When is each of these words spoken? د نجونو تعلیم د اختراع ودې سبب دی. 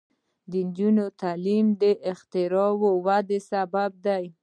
د 0.51 0.53
نجونو 0.67 1.05
تعلیم 1.21 1.65
د 1.81 1.83
اختراع 2.11 2.71
ودې 3.05 3.39
سبب 3.51 3.91
دی. 4.05 4.25